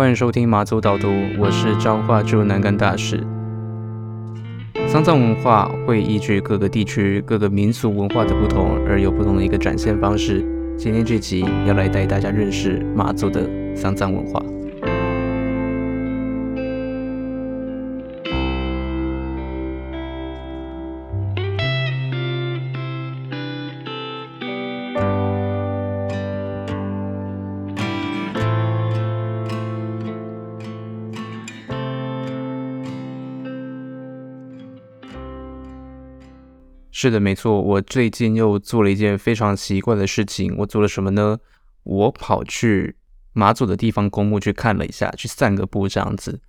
[0.00, 3.22] 欢迎收听马祖导读，我是彰化驻南干大使。
[4.88, 10.42] 丧葬文化会依据各个地区、各个民俗文化的不同而有不同的一个展现方式。
[10.78, 13.46] 今天这集要来带大家认识马祖的
[13.76, 14.42] 丧葬文化。
[37.02, 40.54] 是的，没错，我最近又做了一件非常奇怪的事情。
[40.58, 41.38] 我做了什么呢？
[41.82, 42.94] 我跑去
[43.32, 46.42] 马祖的地方公墓去看了一下，去散个步这样子。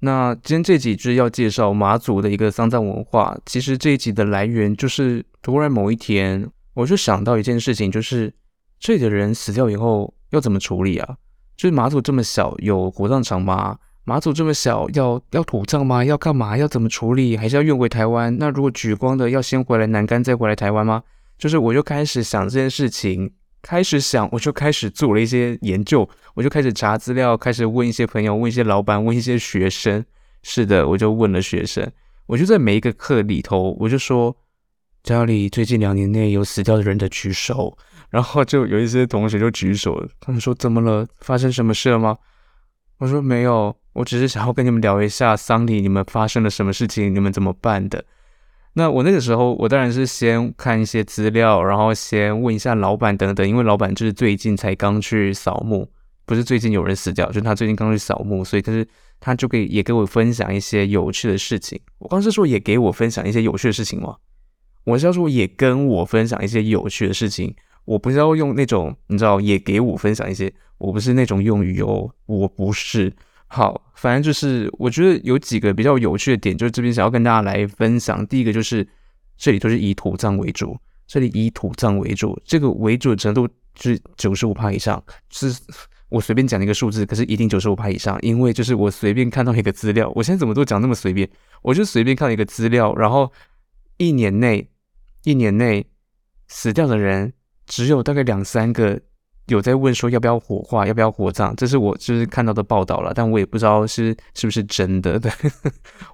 [0.00, 3.34] 那今天这几支要介绍马祖的一个丧葬文化。
[3.46, 8.30] 其实这一集的来源就是突然某一天，我就想到一件事情，就是
[8.78, 11.16] 这里的人死掉以后要怎么处理啊？
[11.56, 13.78] 就是马祖这么小，有火葬场吗？
[14.06, 16.04] 马祖这么小，要要土葬吗？
[16.04, 16.58] 要干嘛？
[16.58, 17.38] 要怎么处理？
[17.38, 18.36] 还是要运回台湾？
[18.38, 21.02] 那如果举光的要先回来南竿，再回来台湾吗？
[21.38, 30.04] 就是我就开始想这件事情，开始想，我就开始做了一些研究，我就开始查资料，开始问一些朋友，问一些老板，问一些学生。
[30.42, 31.90] 是的，我就问了学生，
[32.26, 34.36] 我就在每一个课里头，我就说
[35.02, 37.74] 家里最近两年内有死掉的人的举手，
[38.10, 41.06] 然后就有一些同学就举手，他们说怎么了？
[41.20, 42.18] 发生什么事了吗？
[42.98, 43.74] 我说没有。
[43.94, 48.04] 我只是想要跟你们聊一下丧礼，你们发生了什么事情，你们怎么办的？
[48.74, 55.88] 那我那个时候，我当然是先看一些资料，然后先问一下老板等等，因为老板就是最近才刚去扫墓，
[56.26, 58.84] 不是最近有人死掉，就是他最近刚去扫墓，所以他是
[59.20, 61.80] 他就给也给我分享一些有趣的事情。
[61.98, 64.16] 我刚是说也给我分享一些有趣的事情吗？
[64.82, 73.14] 我是要说也跟我分享一些有趣的事情，我不是要用那种你知道也给我分享一些，我不是那种用语哦，我不是。
[73.54, 78.26] 好，反正就是我觉得有几个比较有趣的点，就是这边想要跟大家来分享。
[78.26, 78.84] 第一个就是
[79.36, 83.48] 这里都是以土葬为主，这里以土葬为主，这个为主的程度
[83.80, 85.56] 是九十五趴以上，是
[86.10, 91.30] 我随便讲一个数字，可是一定九十五趴以上，因为就是我随便看到一个资料，我现在怎么都讲那么随便，
[91.62, 93.32] 我就随便看了一个资料，然后
[93.98, 94.68] 一年内
[95.22, 95.86] 一年内
[96.48, 97.32] 死掉的人
[97.66, 99.00] 只有大概两三个。
[99.46, 105.18] 有在问说要不要火化，要不要火葬，这是我就是看到的报道了，但我也不知道是是不是真的。
[105.20, 105.30] 对，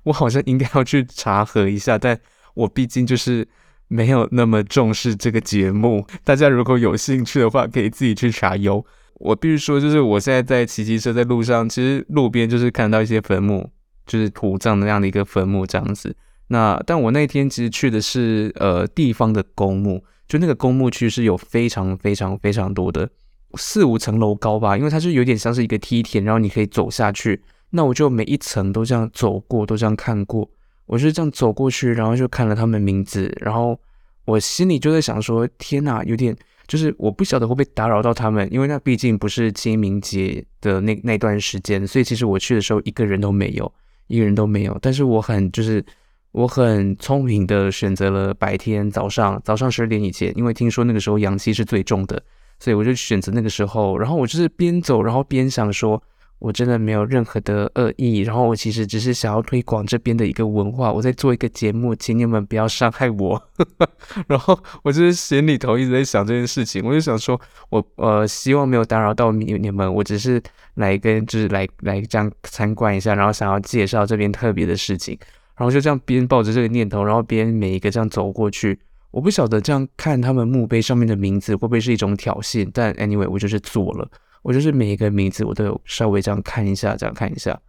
[0.05, 2.19] 我好像应该要去查核一下，但
[2.55, 3.47] 我毕竟就是
[3.89, 6.05] 没有那么重视这个节目。
[6.25, 8.85] 大家如果有兴趣的话，可以自己去查哟。
[9.15, 13.71] 我必须说，就是我现在在骑机车在路上，其实路边就是看到一些坟墓，
[14.07, 16.17] 就是土葬的那样的一个坟墓这样子。
[16.49, 23.09] 那但我那天其实去的是呃地方的公墓，就那个公墓区是有非常非常非常多的。
[23.55, 27.43] 四五层楼高吧，因为它是有点像是一个梯田，然后你可以走下去。
[27.71, 30.49] 那我就每一层都这样走过，都这样看过。
[30.87, 33.79] 我就这样走过去，然后就看了他们名字，然后
[34.25, 43.73] 我心里就在想说：天哪，有点就是我不晓得会不会打扰到他们，因为那毕竟不是清明节的那那段时间，所以其实我去的时候一个人都没有，
[44.09, 44.77] 一个人都没有。
[44.83, 45.85] 但是我很就是
[46.33, 52.21] 我很聪明的选择了白天早上早上十二点以前，因为听说那个时候阳气是最重的。
[52.61, 56.01] 所以我就选择那个时候，然后我就是边走，然后边想说，
[56.39, 63.43] 我真的没有任何的恶意，然后我其实只是想要推广这边的一个文化，我在做一个节目，请你们不要伤害我。
[64.29, 67.41] 然后我就是心里头一直在想这件事情，我就想说，
[67.71, 70.43] 我呃希望没有打扰到你你们，我只是
[70.75, 75.19] 来跟就是来来这样参观一下，然后想要介绍这边特别的事情，
[75.57, 78.79] 然后就这样边抱着这个念头，然后边每一个这样走过去。
[79.11, 84.09] 我不晓得这样看他们墓碑上面的名字会不会是一种挑衅，但 anyway 我就是做了，
[84.43, 87.61] 我就是每一个名字我都有稍微这样看一下，这样看一下。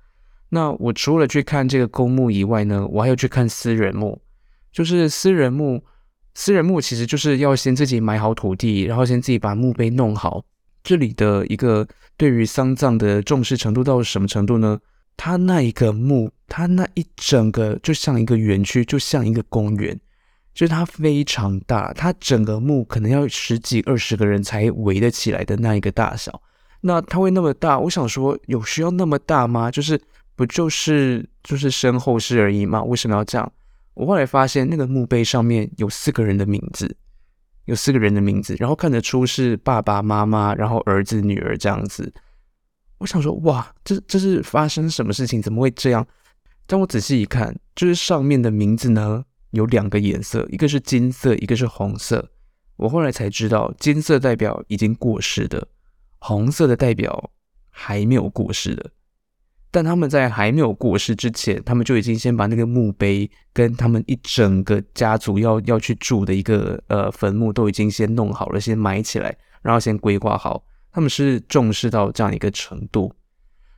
[0.49, 4.21] 那我除了去看这个公墓以外呢，我还要去看私人墓，
[4.71, 5.83] 就是私人墓，
[6.35, 10.43] 私人墓其实就是要先自己买好土地，然后先自己把墓碑弄好。
[10.83, 14.79] 这里的一个对于丧葬的重视程度到什么程度呢？
[15.15, 19.99] 它那一个墓，它那一整个就像一个园区，就像一个公园。
[20.53, 26.41] 就是它非常大，它整个墓可能要十几二十个人才围得起来的那一个大小。
[26.81, 27.79] 那它会那么大？
[27.79, 29.69] 我想说，有需要那么大吗？
[29.69, 29.99] 就是
[30.35, 32.83] 不就是就是身后事而已吗？
[32.83, 33.51] 为什么要这样？
[33.93, 36.95] 我后来发现，那个墓碑上面有四个人的名字，
[37.65, 42.11] 有四个人的名字，然后看得出是爸爸妈妈，然后儿子女儿这样子。
[42.97, 45.41] 我想说，哇，这这是发生什么事情？
[45.41, 46.05] 怎么会这样？
[46.65, 49.23] 但我仔细一看，就是上面的名字呢？
[49.51, 52.31] 有两个颜色，一个是金色，一个是红色。
[52.77, 55.67] 我后来才知道，金色代表已经过世的，
[56.19, 57.31] 红色的代表
[57.69, 58.91] 还没有过世的。
[59.73, 70.65] 但他们在还没有过世之前，他们就已经先把那个墓碑跟他们一整个家族要要去住的一个呃坟墓都已经先弄好了，先埋起来，然后先规划好。
[70.91, 73.13] 他们是重视到这样一个程度。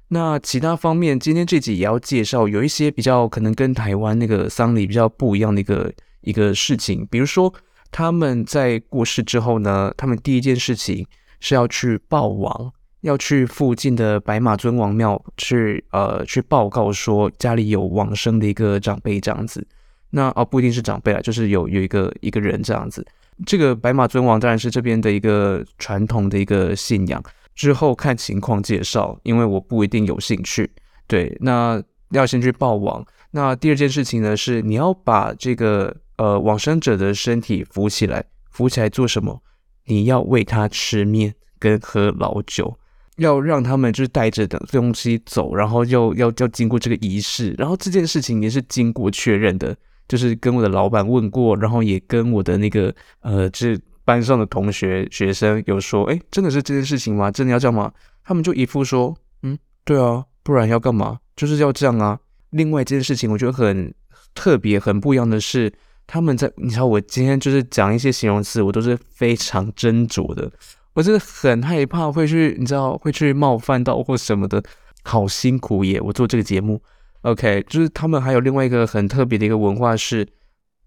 [0.09, 7.53] 那其他方面，今天这集也要介绍有一些比较可能跟台湾那个丧礼比较不一样的一个一个事情，比如说
[7.91, 11.05] 他们在过世之后呢，他们第一件事情
[11.39, 12.71] 是要去报亡。
[13.01, 19.67] 要去附近的白马尊王庙去，呃，去报告说家里有往生的一个长辈这样子。
[20.11, 23.05] 那哦，不一定是长辈啊，就是有有一个一个人这样子。
[23.45, 27.21] 这个白马尊王当然是这边的一个传统的一个信仰。
[27.55, 30.71] 之后看情况介绍，因为我不一定有兴趣。
[31.07, 33.05] 对，那要先去报网。
[33.31, 39.41] 那第二件事情呢，是你要把这个呃往生者的身体扶起来，扶起来做什么？
[39.85, 42.77] 你要喂他吃面跟喝老酒。
[43.17, 49.77] 要让他们就是带着的东西走，然后又要要经过这个仪式，然后这件事情也是经过确认的，
[50.07, 57.31] 就是跟我的老板问过，然后也跟我的那个呃，这班上的同学学生有说，哎，真的是这件事情吗？
[57.31, 57.91] 真的要这样吗？
[58.23, 61.19] 他们就一副说，嗯，对啊，不然要干嘛？
[61.35, 62.19] 就是要这样啊。
[62.51, 63.93] 另外一件事情，我觉得很
[64.35, 65.71] 特别、很不一样的是，
[66.05, 70.51] 他们在你知道，我今天就是讲一些形容词，我都是非常斟酌的。
[70.93, 74.63] 我真的很害怕会去，你知道，会去冒犯到或什么的，
[75.03, 75.99] 好辛苦耶！
[75.99, 76.79] 我做这个节目
[77.23, 80.27] ，OK，就是他们还有另外一个很特别的一个文化，是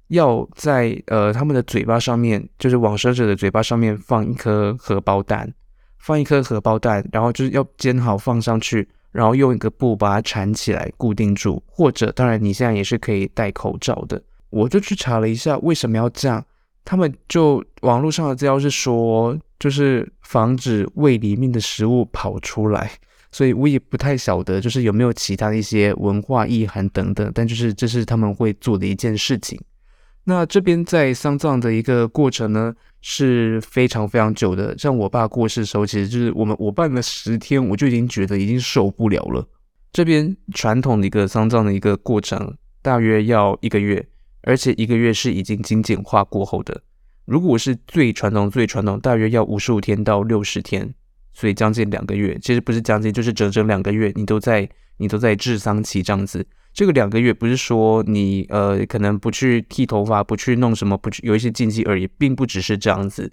[0.08, 5.52] 要在呃他们的嘴巴上面，就是往生者的嘴巴上面放一颗荷包蛋，
[5.98, 14.22] 放一颗荷包蛋，然后就是要煎好放上去，然后用一个布把它缠起来固定住，或者当然你现在也是可以戴口罩的。
[14.50, 16.44] 我就去查了一下为什么要这样，
[16.84, 19.38] 他们就网络上的资料是说。
[19.58, 22.90] 就是防止胃里面的食物跑出来，
[23.32, 27.32] 所以我也不太晓得，就是有没有其他的一些文化意涵等等。
[27.34, 29.58] 但就是这是他们会做的一件事情。
[30.28, 34.76] 那这边在丧葬的一个过程呢，是非常非常久的。
[34.76, 39.46] 像我爸过世的时候，其实就是我们我办了十天，我就已经觉得已经受不了了。
[39.92, 44.04] 这边传统的一个丧葬的一个过程，大约要一个月，
[44.42, 46.82] 而且一个月是已经精简化过后的。
[47.24, 50.92] 如果是最传统、最传统，大约要五十五天到六十天，
[51.32, 52.36] 所以将近两个月。
[52.42, 56.44] 其实不是将近，就是整整两个月，你都在你都在治丧期这样子。
[56.76, 63.32] 这个两个月不是说你呃可能不去剃头发、不去弄什么、不去有一些禁忌而已，并不只是这样子。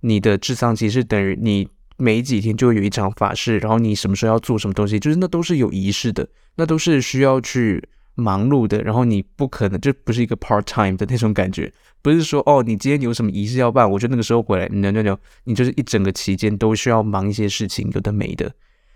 [0.00, 1.66] 你的治丧期是等于你
[1.96, 7.82] 每几天就会有一场法事，然后你什么时候要做什么东西，就是那都是有仪式的，那都是需要去
[8.14, 8.82] 忙碌的。
[8.82, 11.72] 然后你不可能，这不是一个 part time 的那种感觉。
[12.02, 14.68] 不是说哦，你今天有什么仪式要办，我就那个时候回来。
[14.68, 18.52] no no no，你就是一整个期间都需要忙一些事情，有的没的。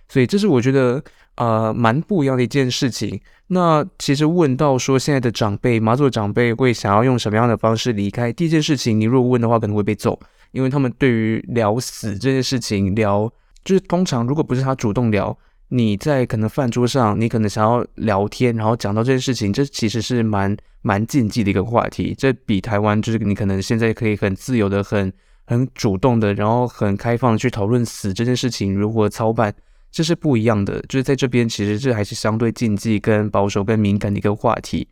[0.08, 1.02] 所以这是我觉得
[1.36, 3.20] 呃蛮不一样的一件事情。
[3.48, 8.32] 那其实问到说现在的长辈，马祖长辈会想要用什么样的方式离开？
[8.32, 10.18] 第一件事情，你如果问的话，可能会被揍，
[10.52, 13.32] 因为他们对于聊死这件事情聊，
[13.64, 15.36] 就是通常如果不是他主动聊。
[15.68, 22.14] 你在可能饭桌上，你可能想要聊天，然后讲到这件事情，这其实是蛮蛮禁忌的一个话题。
[22.16, 25.12] 这比台湾就是你可能现在可以很自由的、很
[25.44, 29.52] 很主动的，然后很开放的去讨论死这件事情如何操办，
[29.96, 30.78] 这是不一样的。
[30.82, 34.86] 就是在这边，其实这还是相对禁忌、跟保守、跟敏感的一个话题。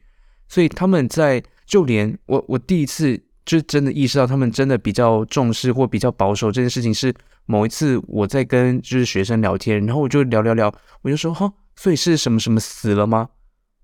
[0.48, 7.14] 所以他们在就连我我第一次就真的意识到，他们真的比较重视或比较保守这件事情是。
[7.46, 13.28] 某一次我在跟就是学生聊天，然后我就聊聊聊，我就说哈，所以是什么什么死了吗？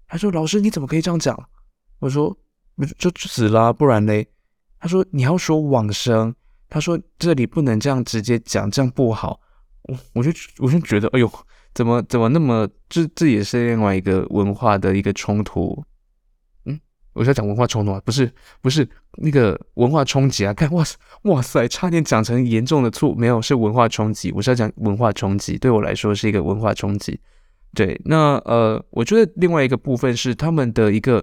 [0.09, 1.39] 他说老师你怎么可以这样讲？
[1.99, 2.35] 我说
[2.97, 4.27] 就就死了，不然嘞？
[4.79, 6.35] 他说你要说往生，
[6.71, 9.39] 他说这里不能这样直接讲，这样不好。
[10.15, 11.31] 我就我就觉得哎呦，
[11.75, 15.83] 怎么怎么那么这这也是另外一个文化的一个冲突。
[16.65, 16.79] 嗯
[17.13, 18.33] 我在讲文化冲突啊，不是
[18.63, 20.55] 不是那个文化冲击啊！
[20.55, 24.31] 看哇塞哇塞，差点讲成严重的错，没有，是文化冲击。
[24.31, 27.19] 我是要讲文化冲击，对我来说是一个文化冲击。
[27.75, 31.23] 对，那呃，我觉得另外一个部分是他们的一个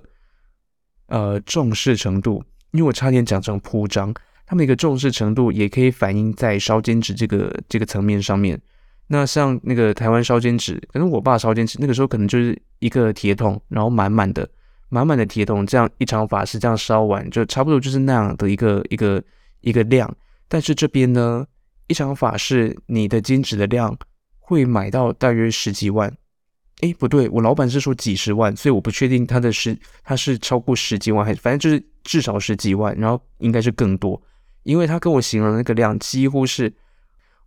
[1.07, 4.13] 呃重视程度，因为我差点讲成铺张，
[4.47, 8.59] 他们一个重视程度也可以反映在烧金纸这个这个层面上面。
[9.07, 14.49] 那像那个台湾烧金纸，可能我爸烧金纸那个时候可能就是一个铁桶，然后满满的。
[14.89, 19.21] 满满的铁桶，这样一场法事这样烧完，就差不多就是那样的一个一个
[19.59, 20.09] 一个量。
[20.47, 21.45] 但是这边呢，
[21.87, 23.93] 一场法事你的金纸的量
[24.39, 26.09] 会买到大约十几万。
[26.79, 34.21] 诶，不对，我老板是说几十万，所以我不确定他的是他是超过十几万还是，反正就是至少十几万，然后应该是更多，
[34.67, 36.73] 因为他跟我形容那个量几乎是，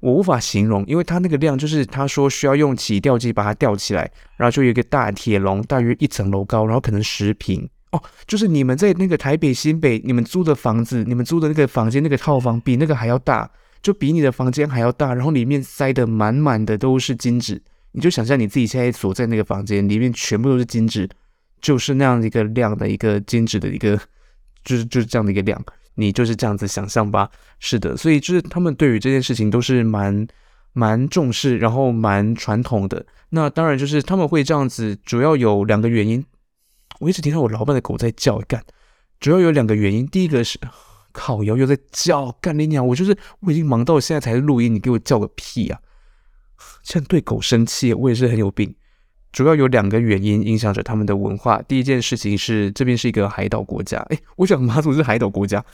[0.01, 13.51] 我无法形容，因为他那个量就是他说需要用起吊机把它吊起来，然后就有一个大铁笼，大约一层楼高，然后可能十平哦，就是你们在那个台北新北，你们租的房子，你们租的那个房间那个套房比那个还要大，
[13.83, 17.61] 就比你的房间还要大，然后里面塞得满满的都是金纸，
[17.93, 21.07] 你就想象你自己现在所在那个房间里面全部都是金纸，
[21.61, 24.01] 就是那样的一个量的一个金纸的一个，
[24.65, 25.63] 就是就是这样的一个量。
[26.01, 30.27] 你就是这样子想象吧，是的，所以就是他们对于这件事情都是蛮
[30.73, 33.05] 蛮重视，然后蛮传统的。
[33.29, 36.25] 那当然就是他们会这样子，主要有两个原因。
[37.01, 38.63] 我一直听到我老板的狗在叫干，
[39.21, 40.07] 主要有两个原因。
[40.07, 40.59] 第一个是
[41.13, 45.81] 靠腰又在叫干你娘，我就是我已经忙到现在才录音，你给我叫个屁啊！
[46.83, 48.75] 现在对狗生气，我也是很有病。
[49.33, 51.63] 主要有两个原因影响着他们的文化。
[51.63, 55.65] 第一件事情是这边是一个海岛国家，诶，我想马祖是海岛国家。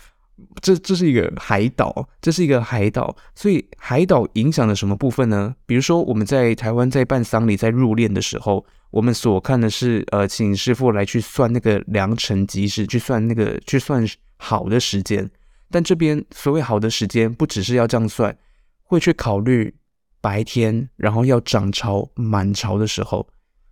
[0.61, 5.55] 这这是一个海岛，这是一个海岛，所以海岛影响了什么部分呢？
[5.65, 15.31] 比如说我们在台湾在办丧礼在入殓的时候，我们所看的是呃，请师傅来去算那个良辰吉时，去算那个去算好的时间。
[15.71, 18.37] 但这边所谓好的时间，不只是要这样算，
[18.85, 19.75] 会去考虑
[20.21, 23.27] 白天，然后要涨潮满潮的时候。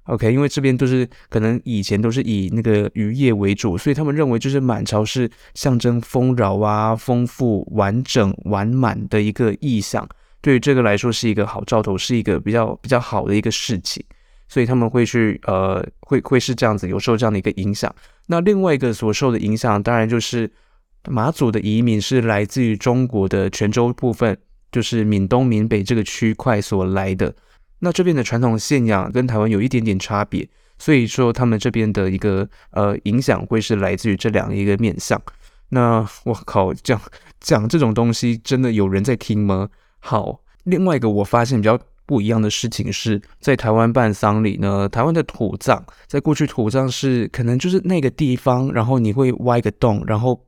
[0.04, 10.06] OK，因为这边都是可能以前都是以那个渔业为主，所以他们认为就是满潮是象征丰饶啊、丰富、完整、完满的一个意象。
[10.42, 14.04] 对于这个来说是一个好兆头，是一个比较比较好的一个事情，
[14.46, 17.92] 所以他们会去呃会会是这样子，有受这样的一个影响。
[18.26, 20.50] 那另外一个所受的影响，当然就是
[21.08, 24.36] 马祖的移民是来自于中国的泉州部分，
[24.70, 27.34] 就是闽东闽北这个区块所来的。
[27.84, 30.48] 那这边的传统信仰跟台湾有一点点差别，
[30.78, 35.20] 所以说他们这边的一个呃影响会是来自于这两个一个面向。
[35.68, 36.98] 那我靠，讲
[37.40, 39.68] 讲这种东西真的有人在听吗？
[39.98, 50.42] 好，另外一个我发现比较不一样的事情是在台湾办丧礼呢，台湾的土葬在过去土葬是可能就是那个地方，然后你会挖一个洞，然后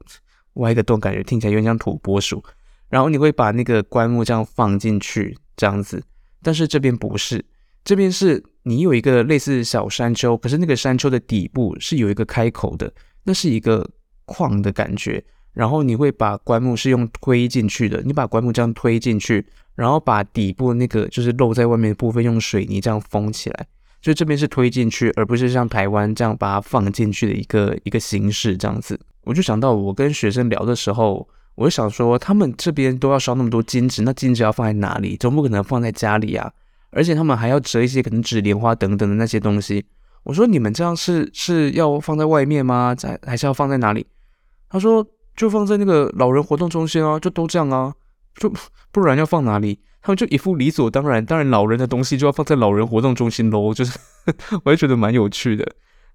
[0.54, 2.42] 挖一个洞，感觉听起来有点像土拨鼠，
[2.88, 6.02] 然后你会把那个棺木这样放进去，这样子。
[6.46, 7.44] 但是这边不是，
[7.84, 12.92] 这边是你有一个类似小山丘，可是那个山丘的底部是有一个开口的，
[13.24, 13.84] 那是一个
[14.26, 15.24] 矿的感觉。
[15.52, 23.66] 然后你会把棺木是用推进去的，你把棺木这样推进去，然后把底部那个就是露在外面的部分用水泥这样封起来。
[24.00, 28.96] 就这边是推进去，而不是像台湾这样把它放进去的一个一个形式这样子。
[29.24, 31.28] 我就想到我跟学生聊的时候。
[31.56, 35.16] 我就想说，他们这边都要烧那么多金纸，那金纸要放在哪里？
[35.16, 36.52] 总不可能放在家里啊！
[36.90, 39.84] 而且他们还要折一些可能纸莲花等等的那些东西。
[40.22, 42.94] 我说，你们这样是是要放在外面吗？
[42.94, 44.06] 在还是要放在哪里？
[44.68, 47.94] 他说，就放在那个老人活动中心啊，就都这样啊，
[48.38, 48.52] 就
[48.92, 49.80] 不然要放哪里？
[50.02, 53.72] 他们就一副理所当然，当然老人的东西就要放在老人活动中心喽。
[53.72, 53.98] 就是，
[54.64, 55.66] 我也觉得蛮有趣的。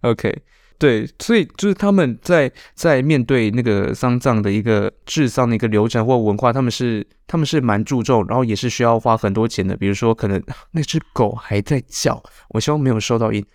[0.02, 0.44] OK。
[0.82, 9.78] 对，所以就是他们在在面对那个丧葬的一个治丧的一个流程或文化，他们是他们是蛮注重，然后也是需要花很多钱的。
[9.78, 10.42] 比如说，可能
[10.74, 13.46] 那只狗还在叫，我希望没有收到音。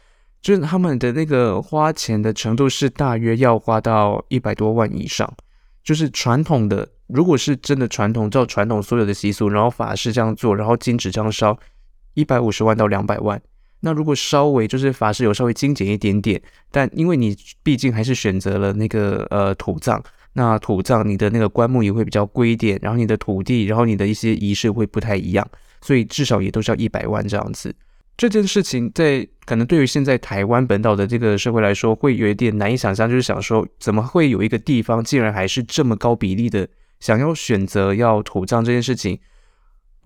[0.41, 5.29] 就是他们的那个花钱的程度是大约要花到一百多万以上。
[5.83, 11.59] 就是传统的，如果是真的传统，照传统所有的习俗，然后法事这样做，然后金纸这样烧，
[12.15, 13.43] 一百五十万到两百万。
[13.81, 16.41] 那如果稍微就是法事有稍微精简一点点，
[16.71, 20.03] 但因为你毕竟还是选择了那个呃土葬，
[20.33, 25.47] 那土葬你的那个棺木也会比较贵一点，然后你的土地，然后你的一些仪式会不太一样，
[25.83, 27.75] 所以至少也都是要一百万这样子。
[28.17, 36.67] 这件事情在可能对于现在台湾本岛的这个社会来说，会有一点难以想象，就是想说怎么会有一个地方竟然还是这么高比例的
[36.99, 39.19] 想要选择要土葬这件事情。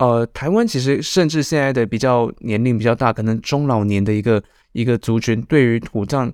[0.01, 6.33] 呃，台湾其实甚至现在的比较年龄比较大，可能中老年的一个一个族群，对于土葬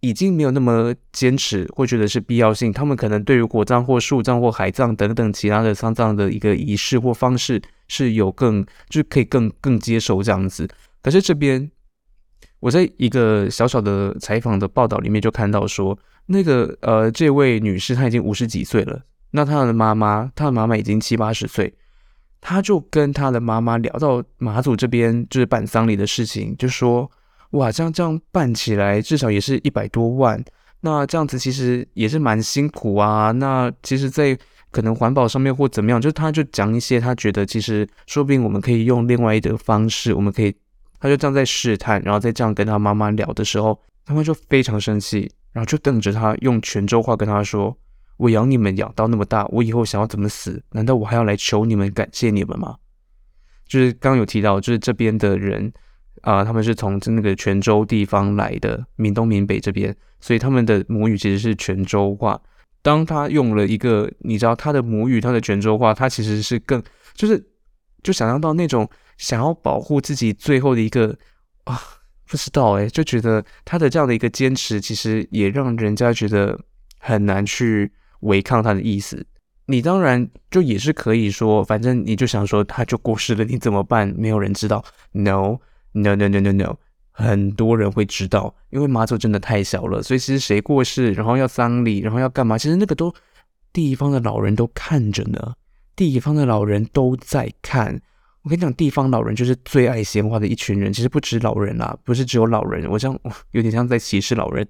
[0.00, 2.72] 已经没有那么坚持，会觉得是必要性。
[2.72, 10.68] 他们可能对于火葬或树葬或海葬等等其他的丧葬的一个仪式或方式，是有更就是可以更更接受这样子。
[11.00, 11.70] 可是这边，
[12.58, 21.72] 我在一个小小的采访的报道里面就看到说，那个呃，这位女士她已经五十几岁了，那她的妈妈，她的妈妈已经七八十岁。
[22.46, 27.10] 他就跟他的妈妈聊到马祖这边就是办丧礼的事情，就说
[27.52, 30.44] 哇，这样这样办起来至少也是一百多万，
[30.82, 33.30] 那这样子其实也是蛮辛苦啊。
[33.30, 34.36] 那其实，在
[34.70, 40.54] 可能环保上面或怎么样，就他就讲一些他觉得其实说不定我们可以用另外一种方式，我们可以，
[41.00, 47.74] 他就这样在试探，然后再这样跟他妈妈聊的时候，他们就非常生气，然后就瞪着他用泉州话跟他说。
[48.16, 50.62] 我养你们养到那么大，我以后想要怎么死？
[50.70, 52.76] 难道我还要来求你们、感谢你们吗？
[53.66, 55.72] 就是刚有提到，就是这边的人
[56.22, 62.40] 啊、他们是从那个泉州地方来的，闽东闽北这边，所以他们的母语其实是泉州话。
[62.80, 66.82] 当他用了一个，你知道他的母语，他的泉州话，他其实是更
[67.14, 67.42] 就是
[68.02, 71.14] 就想象到那种想要保护自己最后的一个
[71.64, 71.78] 啊，
[72.26, 76.58] 不知道诶，就觉得他的这样的一个坚持，其实也让人家觉得
[76.98, 77.90] 很难去
[78.24, 79.24] 违抗他的意思。
[79.66, 84.12] 你当然就也是可以说，反正你就想说他就过世了，你怎么办？
[84.18, 84.84] 没有人知道。
[85.12, 86.76] No，No，No，No，No，No。
[87.16, 93.14] 很多人会知道，因为马祖真的太小了，所以其实谁过世，然后要丧礼，然后要干嘛，其实那个都
[93.72, 95.54] 地方的老人都看着呢，
[95.94, 98.02] 地方的老人都在看。
[98.42, 100.92] 我跟你讲，地方老人就是最爱闲话的一群人。
[100.92, 103.18] 其实不止老人啦，不是只有老人，我这样
[103.52, 104.66] 有点像在歧视老人，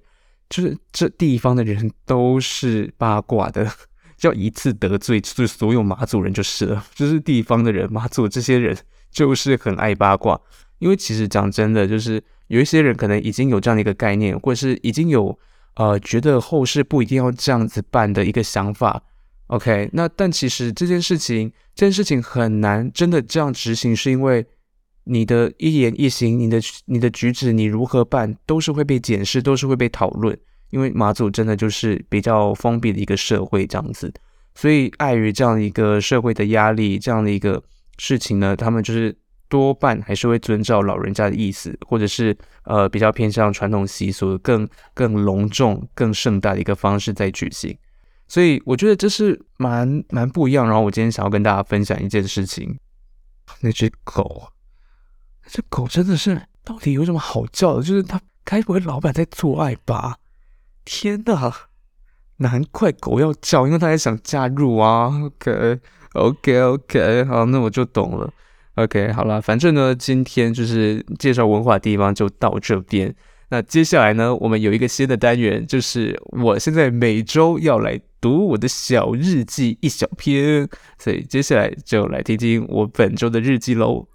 [0.49, 3.69] 就是这地方的人都是八卦的，
[4.21, 8.77] 要一次得罪就所有马祖人就是了，就是地方的人，马祖这些人
[9.11, 10.39] 就是很爱八卦。
[10.79, 15.37] 因为其实讲真的，就是有一些人可能已经有这样的一个概念，或者是已经有
[15.75, 19.01] 呃觉得后事不一定要这样子办的一个想法。
[19.47, 24.45] OK，那但其实这件事情，这件事情很难真的这样执行，是因为
[25.05, 30.37] 你的一言一行，你的你的举止，你如何办，都是会被检视，都是会被讨论。
[30.71, 34.13] 因为马祖真的就是比较封闭的一个社会这样子，
[34.53, 37.63] 所以碍于这样的一个社会的压力，这样的一个
[37.97, 39.15] 事情呢，他们就是。
[39.47, 47.77] 多半还是会遵照老人家的意思，或者是呃比较偏向传统习俗，更更隆重、更盛大的一个方式在举行。
[48.27, 50.65] 所以我觉得这是蛮蛮不一样。
[50.65, 52.75] 然后我今天想要跟大家分享一件事情，
[53.61, 54.47] 那只狗，
[55.45, 57.83] 那只狗真的是到底有什么好叫的？
[57.83, 60.17] 就是它该不会老板在做爱吧？
[60.83, 61.53] 天哪，
[62.37, 65.11] 难怪狗要叫，因为它也想加入啊。
[65.23, 65.79] OK
[66.13, 68.33] OK OK，好，那我就懂了。
[68.75, 73.15] OK，好了，反正呢，今天就是介绍文化的地方就到这边。
[73.49, 84.07] 那接下来呢，我们有一个新的单元，就是我现在每周要来读我的小日记一小篇，所以接下来就来听听我本周的日记喽。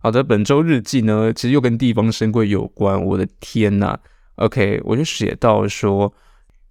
[0.00, 3.04] 好的，本周日记呢，其实又跟地方深柜有关。
[3.04, 3.98] 我的天呐
[4.36, 6.14] ，OK，我就写到说，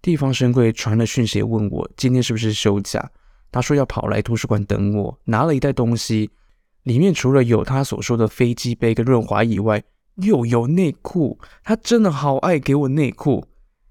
[0.01, 3.11] 地方深柜传了讯息问我今天是不是休假，
[3.51, 6.31] 他说要跑来图书馆等我，拿了一袋东西，
[6.83, 9.83] 里面除了有他所说的飞机杯跟润滑以外，
[10.21, 11.39] 又有内裤。
[11.63, 13.45] 他真的好爱给我内裤，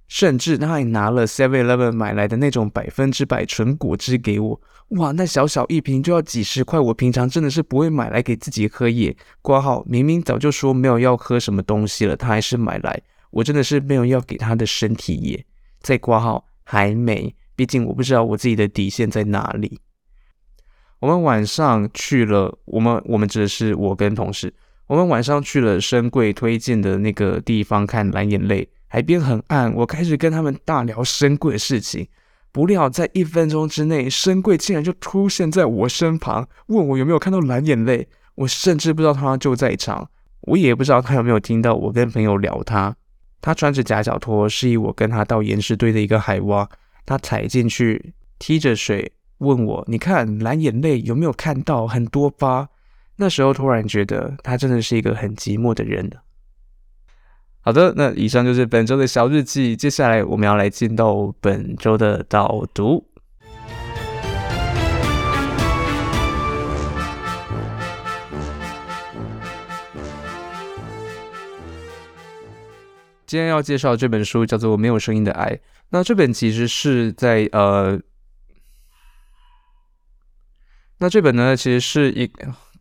[0.08, 4.60] 甚至他还拿了 Seven Eleven 买来的那种百分之百纯果汁给我。
[4.90, 9.16] 哇，那小小一瓶就要几十块，我平常真的是不会买来给自己喝耶。
[9.40, 15.44] 挂号明明早就说没有要喝什么东西了，他还是买来，我真的是没有要给他的身体耶。
[15.80, 19.80] 再挂号还没，毕竟我不知道我自己的底线在哪里。
[20.98, 24.52] 我们晚上去了，我们我们指的是我跟同事，
[24.90, 32.08] 我们晚上去了深柜推荐的那个地方看蓝眼泪，海边很暗，我开始跟他们大聊深柜的事情。
[32.50, 38.08] 不料，在一分钟之内，深柜竟然就出现在我身旁，问我有没有看到蓝眼泪。
[38.34, 42.96] 我甚至不知道他就在场，我也不知道他有没有听到我跟朋友聊他。
[43.40, 46.66] 他穿着夹脚拖，示意我跟他到岩石堆的一个海洼。
[47.06, 52.70] 他踩进去，踢着水，问我：“你看蓝眼泪有没有看到很多疤？”
[53.20, 56.10] 那时候突然觉得他真的是一个很寂寞的人。
[57.60, 59.76] 好的，那以上就是本周的小日记。
[59.76, 63.06] 接下来我们要来进到本周的导读。
[73.26, 75.54] 今天要介绍这本书叫做《没有声音的爱》。
[75.90, 78.00] 那这本其实是在呃，
[80.96, 82.26] 那这本呢其实是一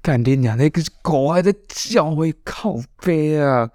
[0.02, 3.70] 干爹娘那个狗还在叫，会靠背啊。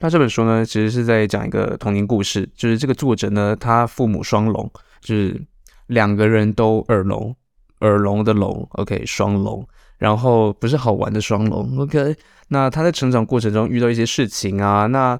[0.00, 4.70] 那这本书呢，其实是在讲一个童年故事，就是这个作者呢，他父母双聋，
[5.00, 5.42] 就是
[5.86, 7.34] 两个人都耳聋，
[7.80, 12.14] 耳聋的聋，OK，双聋，然后不是好玩的双聋，OK。
[12.48, 15.18] 那他在成长过程中遇到一些事情啊，那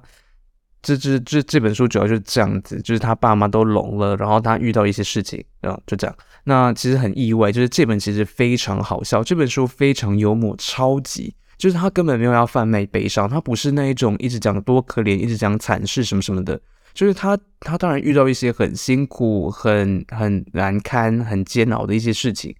[0.81, 6.15] 这这这这本书主要就是这样子，就是他爸妈都聋了，然后他遇到一些事情，然后就这样。
[6.43, 11.33] 那其实很意外，就是这本其实非常好笑，这本书非常幽默，超级。
[11.57, 16.61] 就是他根本没有要贩卖悲伤，他不是那一种一直讲多可怜，一直讲惨事什么什么的。
[16.93, 22.55] 就是他，他当然遇到一些很辛苦、很很难堪、很煎熬的一些事情，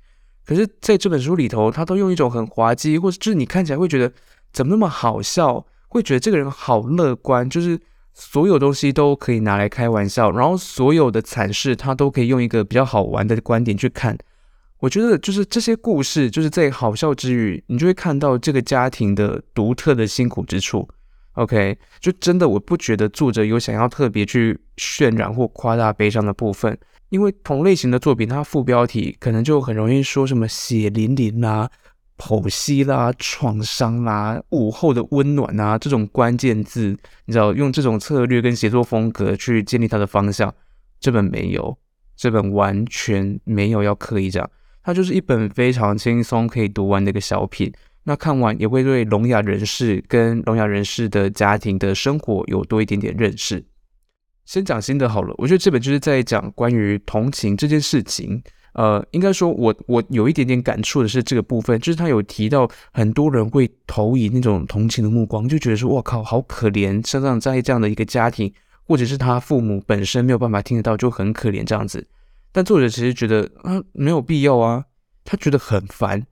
[0.46, 4.12] 可是在这本书里头，他都用一种很滑稽，或者就是你看起来会觉得
[4.52, 7.80] 怎么那么好笑，会觉得这个人好乐观，就是
[8.20, 14.18] 所有东西都可以拿来开玩笑，然后所有的惨事他都可以用一个比较好玩的观点去看。
[14.80, 20.90] 我觉得就是这些故事，就是在好笑之余，你就会看到这个家庭的独特的辛苦之处。
[21.34, 26.76] OK，就真的我不觉得作者有想要特别去渲染或夸大悲伤的部分，
[27.10, 31.70] 因为同类型的作品，它副标题可能就很容易说什么血淋淋啦、
[32.18, 40.54] 剖析啦、创伤啦、午后的温暖啊这种关键字，你知道用这种策略跟写作风格去建立它的方向。
[41.00, 41.78] 这本没有，
[42.16, 44.50] 这本完全没有要刻意这样。
[44.84, 47.72] 它就是一本非常轻松可以读完的一个小品，
[48.06, 53.64] 那看完也会对聋哑人士跟聋哑人士的家庭的生活有多一点点认识。
[54.46, 58.42] 先讲新的好了，我觉得这本就是在讲关于同情这件事情。
[58.74, 68.54] 呃，应该说我我有一点点感触的是这个部分，就是他有提到很多人会投以那种同情的目光，就觉得说哇靠，好可怜，生长在这样的一个家庭，
[68.86, 72.08] 或者是他父母本身没有办法听得到，就很可怜这样子。
[72.52, 74.86] 但作者其实觉得啊，没有必要啊，
[75.24, 76.26] 他觉得很烦，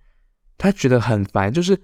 [0.58, 1.78] 他觉得很烦，就是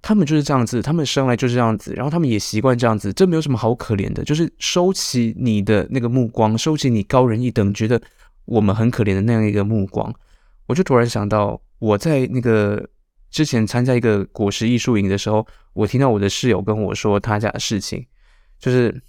[0.00, 8.00] 他们就是这样子，他们生来就是这样子，然后他们也习惯这样子，这没有什么好可怜的，就是收起你的那个目光，收起你高人一等，觉得
[8.44, 10.14] 我们很可怜的那样一个目光。
[10.66, 12.88] 我就突然想到，我在那个
[13.30, 18.06] 之前参加一个果实艺术营的时候，我听到我的室友跟我说他家的事情，
[18.58, 19.02] 就是。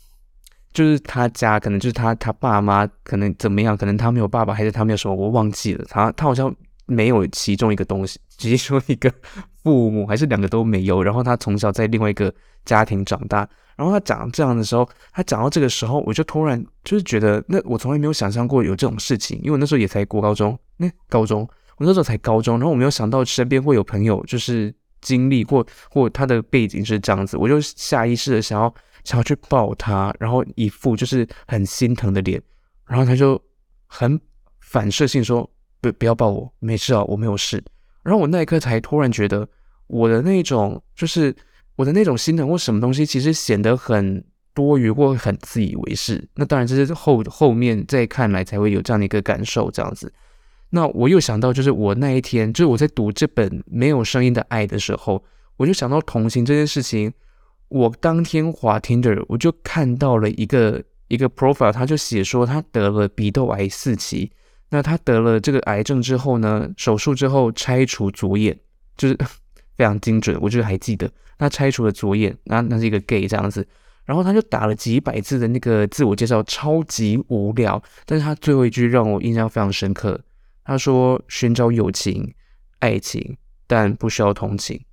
[0.74, 5.86] 就是他家可能就是他他爸妈可能怎么样，可能他没有爸爸，还是他没有什么，我忘记了。
[5.88, 6.52] 他他好像
[6.86, 9.14] 没有其中一个东西，直接说一个
[9.64, 11.02] 父母还是两个都没有。
[11.02, 12.34] 然后他从小在另外一个
[12.66, 13.48] 家庭长大。
[13.76, 21.42] 然后他讲这样的时候，他讲到这个时候，我就突然就是觉得，那我从来没有想象过有这种事情，因为我那时候也才国高中，那高中
[21.78, 28.74] 我那时候才高中，然后我没有想到身边会有朋友就是经历或或他的背景是这样子，我就下意识的想要。
[29.04, 32.42] 想要去抱他，然后一副就是很心疼的脸，
[32.88, 33.38] 然后他就
[33.86, 34.18] 很
[34.62, 35.42] 反射性说
[35.84, 37.62] ：“不，不要抱我，没事啊，我没有事。”
[38.04, 39.46] 然后我那一刻才突然觉得，
[39.88, 41.36] 我的那种就是
[41.76, 46.26] 我的那种心疼或什么东西，其实显得很多余或很自以为是。
[46.36, 50.12] 那当然这是后后面再看来才会有这样的一个感受，这样子。
[50.70, 55.24] 那我又想到，就是我那一天，就是我在读这本没有声音的爱的时候，
[55.58, 57.14] 我就想到同情这件事情。
[57.70, 64.32] 我当天滑 Tinder，我就看到了一个一个 profile，他就写说他得了鼻窦癌四期。
[64.74, 68.58] 那他得了这个癌症之后呢，手术之后拆除左眼，
[68.98, 69.16] 就是
[69.78, 70.36] 非常精准。
[70.42, 71.08] 我就是还记得，
[71.38, 73.68] 他拆除了左眼，那那是一个 gay 这样子。
[74.04, 77.82] 然后他就打了几百字的那个自我介绍，超级无聊。
[78.08, 80.20] 但是他最后一句让我印象非常深刻，
[80.66, 82.34] 他说：“寻找友情、
[82.80, 84.84] 爱情，但不需要同情。”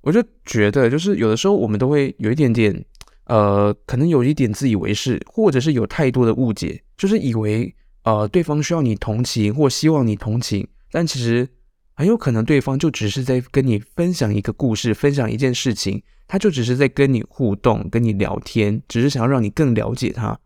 [0.00, 2.84] 我就觉得，就是有的时候我们都会有一点点，
[3.26, 11.48] 呃，可能有一点自以为是，或者是有太多的误解，就是以为，呃，对方需要你同情或希望你同情，但其实
[11.94, 20.38] 很有可能对方就只是在跟你分享一个故事，分享一件事情，他就只是在跟你互动，跟你聊天，只是想要让你更了解他。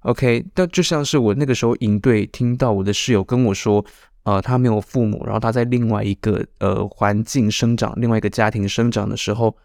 [0.00, 3.84] OK，但就像是我那个时候营队听到我的室友跟我说。
[4.24, 9.56] 呃，他没有父母，然后他在另外一个呃环境生长，另外一个家庭生长的时候，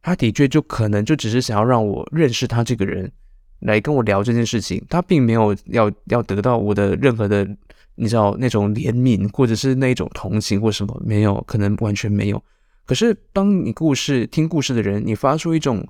[0.00, 3.10] 他的确就可能就只是想要让我认识他这个人，
[3.64, 4.82] 来跟我聊这件事情。
[4.88, 7.44] 他并没有要要得到我的任何的，
[7.96, 12.42] 你知道那种怜悯或者是那种同情或什么，没有，可能完全没有。
[12.86, 15.86] 可是当你故事听故事的人，你发出一种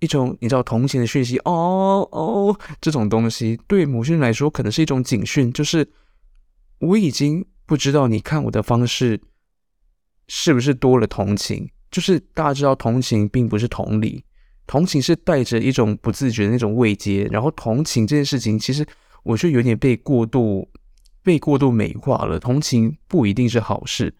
[0.00, 5.86] 一种你知道同情的讯息，哦哦，这种东西对某些人来说可能是一种警讯，就是。
[6.78, 9.18] 我已经不知道你看我的方式
[10.28, 14.22] 是不是多了同情，就是大家知道同情并不是同理，
[14.66, 18.84] 同情是带着一种不自觉的那种慰藉，然后同情这件事情其实
[19.22, 20.68] 我就有点被过度
[21.22, 24.14] 被过度美化了，同情不一定是好事，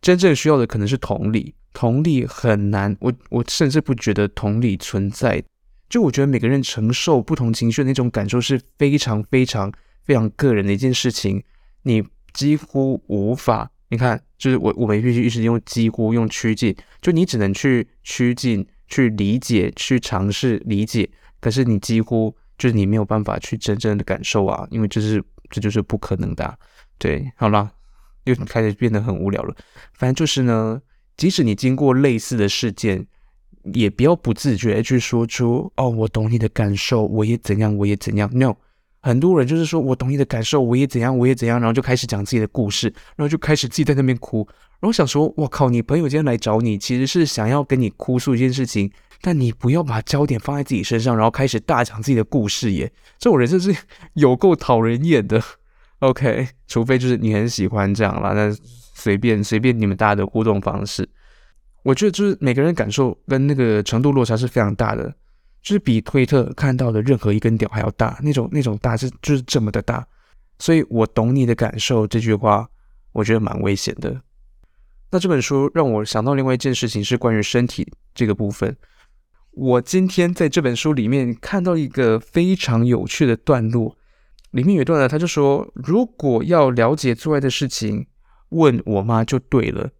[0.00, 5.42] 真正需要的可能是同理，同理很难，我我甚至不觉得同理存在，
[5.88, 9.72] 就我觉得每个人承受不同情绪的那种感受是非常非常
[10.04, 11.42] 非常个人的一件事情。
[11.82, 12.02] 你
[12.32, 21.08] 几乎无法，你看，就是我我们必须一直用几乎用趋近，就你只能去趋近，去理解，去尝试理解，
[21.40, 26.58] 可是你几乎就是你没有办法去真正的感受啊，因为这是这就是不可能的。
[26.98, 27.72] 对，好啦，
[28.24, 29.56] 又开始变得很无聊了。
[29.94, 30.82] 反正就是呢，
[31.16, 33.06] 即使你经过类似的事件，
[33.72, 38.30] 也不要不自觉去说出哦，我懂你的感受，我也怎样，我也怎样。
[38.36, 38.56] No。
[39.02, 42.86] 很多人就是说我懂你的感受，我也怎样，我也怎样，然后就开始讲自己的故事，
[43.16, 44.46] 然后就开始自己在那边哭。
[44.80, 52.92] 然后想说，我靠，你朋友今天来找你，其实是想要跟你哭诉一件事情，但你不要把焦点放在自己身上，然后开始大讲自己的故事耶。
[53.18, 53.74] 这种人真是
[54.14, 55.42] 有够讨人厌的。
[56.00, 58.52] OK，除非就是你很喜欢这样啦，那
[58.94, 61.08] 随便随便你们大家的互动方式。
[61.84, 65.12] 我觉得就是每个人感受跟那个程度落差是非常大的，
[65.62, 70.06] 就是比推特看到的任何一根屌还要大，那种那种大是就是这么的大。
[70.58, 72.68] 所以我懂你的感受这句话，
[73.12, 74.20] 我觉得蛮危险的。
[75.10, 78.76] 那这本书让我想到另外一件事情，是关于身体这个部分。
[79.52, 83.96] 我今天在这本书里面看到一个非常有趣的段落。
[84.52, 88.06] 里面有一段呢，他就说：“如果要了解做爱的事情，
[88.50, 89.90] 问我妈就对了。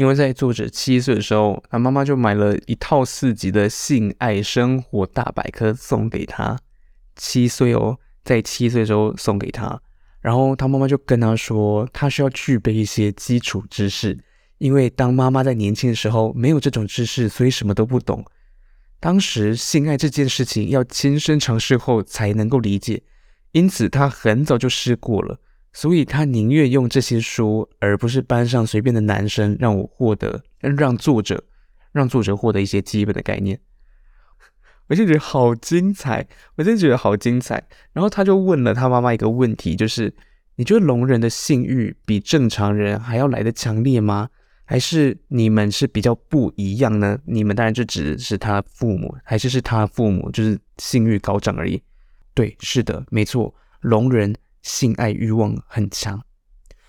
[0.00, 6.58] 因为在作者七岁的时候，他妈妈就买了一套四集的性爱生活大百科送给他。
[7.16, 9.78] 七岁哦，在七岁的时候送给他。
[10.22, 14.18] 然后他妈妈就跟他说，他需要具备一些基础知识，
[14.56, 18.24] 因为当妈妈在年轻的时候没有这种知识，所以什么都不懂。
[19.00, 23.02] 当时性爱这件事情要亲身尝试后才能够理解。”
[23.52, 25.38] 因此，他很早就试过了，
[25.72, 31.44] 所以他宁愿用这些书，而不是班上随便的男生，让我获得，让作者，
[31.92, 33.60] 让作者获得一些基本的概念。
[34.88, 37.64] 我就觉得好精彩，我真的觉得好精彩。
[37.92, 40.12] 然后他就问了他妈妈一个问题，就是
[40.56, 44.28] 你觉得聋人的性欲比正常人还要来得强烈吗？
[44.64, 47.18] 还是你们是比较不一样呢？
[47.24, 51.80] 你们当然就指的是他父母，还是是他父母就是性欲高涨而已？
[52.34, 56.20] 对，是的，没错，聋人性爱欲望很强。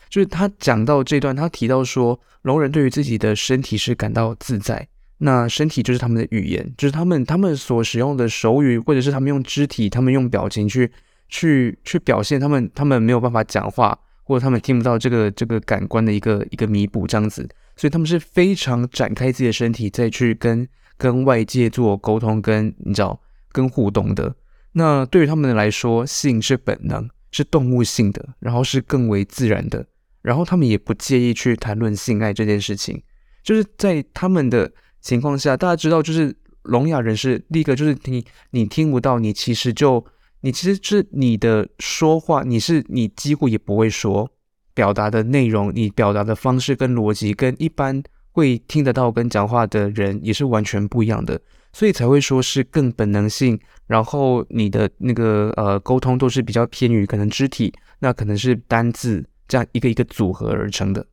[0.09, 4.87] 就是他讲到这段，他提到说，聋人对于自己的身体是感到自在。
[5.19, 10.91] 那身体就是他们的语言，就是他们他们所使用的手语，或者是他们用肢体，他们用表情去
[11.29, 17.47] 去去表现他们他们没有办法讲话，或者他们听不到这个这个感官的一个一个弥补这样子。
[17.77, 24.35] 所以他们是非常展开自己的身体，再去跟跟外界做沟通，跟你知道跟互动的。
[24.73, 29.85] 那对于他们来说，性是本能，是动物性的，然后是更为自然的，
[30.21, 33.01] 然后他们也不介意去谈论性爱这件事情。
[33.43, 40.05] 就是在他们的情况下，大家知道，就是聋哑人士，第一个就是你你听不到，你其实就
[40.41, 44.29] 你其实是你的说话，你是你几乎也不会说，
[44.73, 51.41] 表达的内容，你表达的方式跟逻辑，跟一般会听得到跟讲话的人也是完全不一样的。
[51.73, 61.05] 所以才会说是更本能性，然后你的那个呃沟通都是比较偏于可能肢体，那可能是单字这样一个一个组合而成的。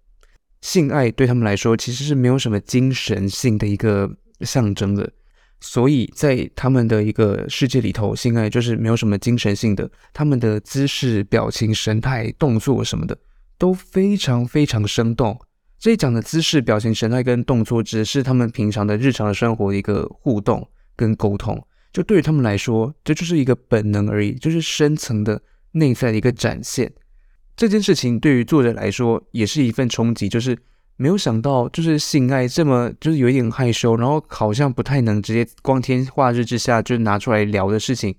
[0.60, 5.08] 性爱对他们来说其实是没有什么精神性的一个象征的，
[5.60, 13.16] 所以在他们的一个世界里头，性爱就是没有什么精神性的，他们的姿势、表情、神态、动作什么的
[13.56, 15.38] 都非常非常生动。
[15.78, 21.62] 这一讲的姿势、表情、神态跟动作，只是他们平常的日常的生活的一个互动跟沟通。
[21.92, 25.40] 就对于他们来说，这就是一个本能而已，就是深层的
[25.72, 26.92] 内在的一个展现。
[27.56, 30.56] 这件事情对于作者来说也是一份冲击，就是
[30.96, 38.14] 没有想到，就是性爱这么就是有一点害羞，然后好像不太能直接光天化日之下就拿出来聊的事情。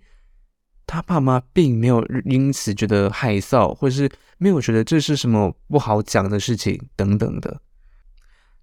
[0.92, 7.62] 他爸妈并没有因此觉得害臊，或是没有觉得这是什么不好讲的事情等等的。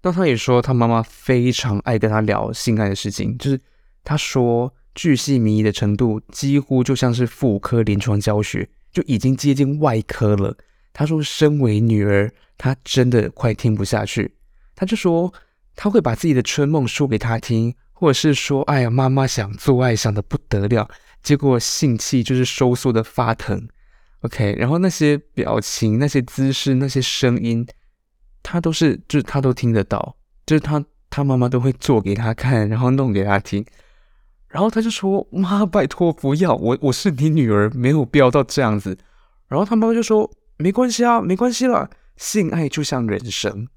[0.01, 3.61] 那他也说，他妈妈非常爱跟他聊性爱的事情，就是
[4.03, 10.57] 他说巨细靡遗的程度，几乎就像是妇科临床教学，就已经接近外科了。
[10.91, 14.35] 他说，身为女儿，他真的快听不下去。
[14.75, 15.33] 他就说，
[15.77, 20.87] 他会把自己的春梦说给他听，或者是说，哎呀，妈妈想做爱想的不得了。
[21.23, 23.67] 结果性器就是收缩的发疼
[24.21, 27.65] ，OK，然后那些表情、那些姿势、那些声音，
[28.43, 33.65] 他都是，就是他都听得到，就是他他妈妈都会做给他看，然后弄给他听，
[34.47, 38.95] 然后他就说：“妈，拜托不要，我我是你女儿，没有必要到这样子。”
[39.49, 43.67] 然后他妈妈就说：“没关系啊，没关系啦，性爱就像人生。”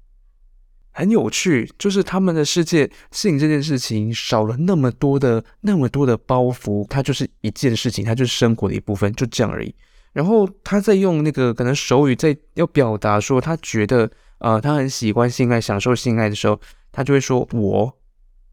[0.93, 9.73] 很有趣，就是他们的世界，性这件事情少了那么多的那么多的包袱，它就是一件事情，它就是生活的一部分，就这样而已。
[10.11, 16.59] 然后他在用那个可能手语在要表达说他觉得呃他很喜欢性爱，享受性爱的时候，
[16.91, 17.97] 他就会说我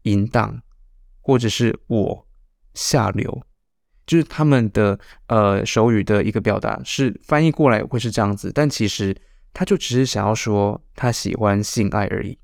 [0.03, 0.61] 淫荡，
[1.19, 2.25] 或者是我
[2.73, 3.41] 下流，
[4.07, 4.97] 就是他们的
[5.27, 9.13] 呃手语的一个表达是翻译过来会是这样子，但其实。
[9.53, 12.37] 他就只是想要说他喜欢性爱而已。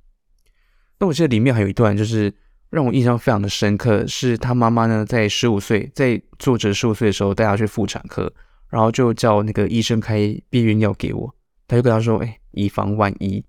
[1.00, 2.34] 那我记得里面还有一段，就是
[2.70, 8.32] 让我印象非常的深刻，是他妈妈呢在十五岁，在作者十五岁的时候带他去妇产科，
[8.70, 10.18] 然后就叫那个医生开
[10.50, 11.34] 避孕药给我。
[11.68, 13.44] 他就跟他说：“哎，以防万一。”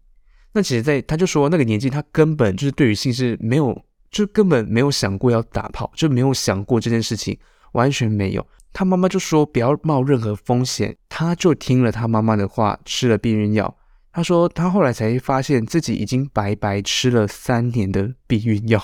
[0.52, 3.78] 那其实，在他就说那个年纪，他根本就是对于性是没有，
[4.10, 7.38] 就根本没有想过要打炮，就没有想过这件事情，
[7.72, 8.46] 完全没有。
[8.72, 13.74] 他妈妈就说不要冒任何风险，他就听了他妈妈的话，吃了避孕药。
[14.12, 18.78] 他说他后来才发现自己已经白白吃了三年的避孕药。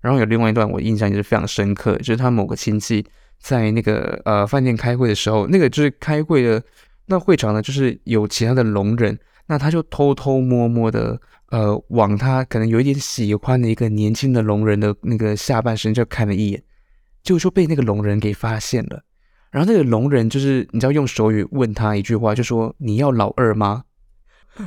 [0.00, 3.04] 然后有另外一段我印象也是非常深刻，就是他某个亲戚
[3.38, 6.62] 在那个呃饭店开会的时候，那个就是开会的
[7.04, 9.18] 那会场呢，就是有其他的聋人。
[9.46, 11.20] 那他就偷偷摸摸的，
[11.50, 16.62] 呃，往他可能有一点喜欢的一个年轻的聋人的那个下半身就看了一眼，
[17.22, 19.02] 就说被那个聋人给发现了。
[19.50, 23.84] 然后那个聋人就是你知道用手语问他一句话，就说你要老二吗？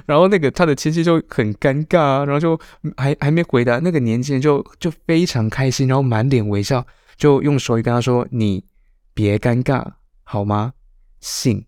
[0.06, 2.60] 然后那个他的亲戚就很尴尬，然后就
[2.98, 6.86] 还还没回答，那个年轻人就就非常开心，然后满脸微笑，
[7.18, 8.64] 就用手语跟他说：“你
[9.14, 9.86] 别尴尬
[10.24, 10.74] 好吗？
[11.20, 11.66] 信，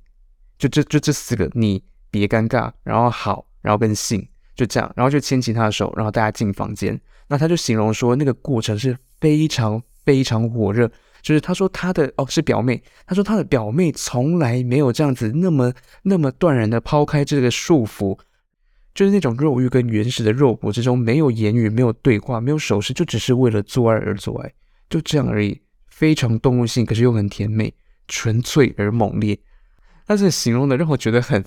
[0.58, 1.84] 就这就这四个你。”
[2.16, 4.26] 别尴尬，然后好，然后跟信
[4.56, 6.98] 就这样，然后就牵起他的手，然后大家进房间。
[7.28, 10.90] 那他就形容说，那个过程是非常非常火热，
[11.26, 18.16] 就是他说他的哦是表妹，他说他的表妹从来没有这样子那么那么断然的抛开这个束缚，
[18.94, 24.54] 就是那种肉欲跟原始的肉搏之中没有言语、没有对话、没有手势，就只是为了做爱而做爱，
[24.88, 27.74] 就这样而已，非常动物性，可是又很甜美，
[28.08, 29.40] 纯粹而猛烈。
[30.06, 31.44] 但是形容的让我觉得很。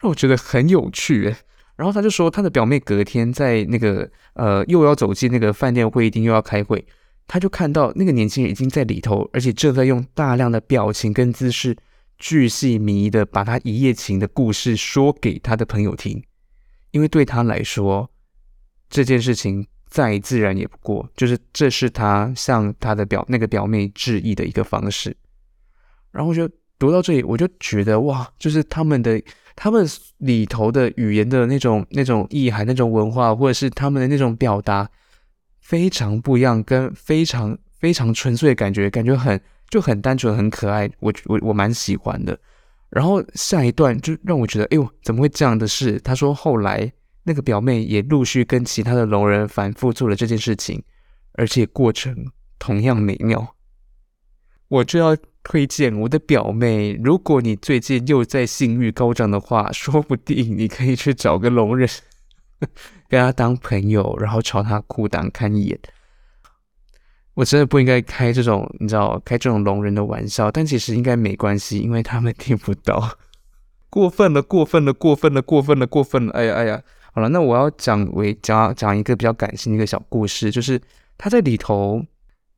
[0.00, 1.36] 让我觉得很有趣诶，
[1.76, 6.84] 然后他就说，他的表妹隔天在那个呃又要走进那个饭店会议厅，又要开会，
[7.26, 11.76] 他就看到那个年轻人已经在里头，而且正在用大量的表情跟姿势，
[12.18, 16.22] 巨细靡遗的把他一夜情的故事说给他的朋友听，
[16.90, 18.10] 因为对他来说，
[18.88, 25.16] 这件事情再自然也不过，就是这是他向他的表那个表妹致意的一个方式。
[26.10, 29.22] 然后就读到这里，我就觉得哇，就是他们的。
[29.56, 29.86] 他们
[30.18, 34.90] 里头的语言的那种、那种意涵、那种文化，或者是他们的那种表达，
[35.64, 40.88] 非常不一样，跟非常非常纯粹的感觉，感觉很就很单纯、很可爱。
[41.00, 42.38] 我我我蛮喜欢的。
[42.90, 45.98] 然后下一段就让我觉得，哎呦，怎么会这样的事？
[46.00, 46.92] 他说后来
[47.24, 50.80] 那个表妹也陆续跟其他的聋人反复做了这件事情，
[51.32, 52.14] 而且过程
[52.58, 53.56] 同样美妙。
[54.68, 55.16] 我就要。
[55.46, 61.86] 推荐我的表妹，如果你最近又在性欲高涨的话，说不定你可以去找个聋人，
[63.14, 65.78] 跟他当朋友，然后朝他裤裆看一眼。
[67.34, 73.16] 我真的不应该开这种，你知道，开这种聋人的玩笑，但其实应该没关系，因为他们听不到。
[73.88, 76.32] 过分了，过分了，过分了，过分了，过分了！
[76.32, 80.80] 哎呀，哎呀，好了，那我要讲为讲讲一个比较感性的一个小故事，就是
[81.16, 82.04] 他在里头。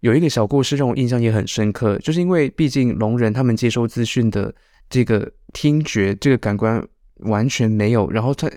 [0.01, 4.55] 有一个小故事让我印象也很深刻，就是因为毕竟聋人他们接收资讯的
[4.89, 6.87] 这个听觉这个感官
[7.21, 8.49] 完全没有，然后他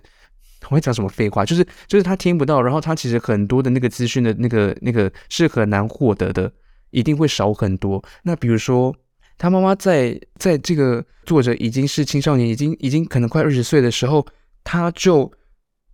[0.66, 6.52] 我会讲什么废话，就是就是他听不到，然后他其实很多的那个资讯的那个那个是很难获得的，
[6.92, 8.04] 一定会少很多。
[8.24, 8.96] 那比如说
[9.38, 14.26] 他妈妈在在这个作者已经是青少年，已经已经可能快二十岁的时候，
[14.64, 15.32] 他就。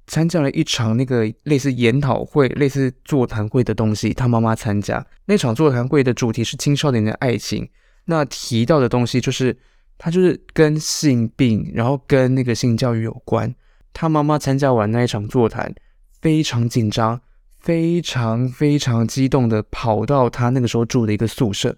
[0.08, 7.68] 参加了一场那个类似研讨会、类似座谈会的东西，他妈妈参加那场座谈会的主题是青少年的爱情。
[8.06, 9.58] 那提到的东西就是
[9.98, 13.52] 他就是跟性病，然后跟那个性教育有关。
[13.98, 15.74] 他妈妈参加完那一场座谈，
[16.20, 17.22] 非常紧张，
[17.60, 21.78] 非常非常激动的跑到他那个时候住的一个宿舍，